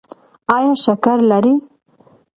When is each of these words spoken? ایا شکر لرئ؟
ایا 0.55 0.73
شکر 0.83 1.17
لرئ؟ 1.29 1.55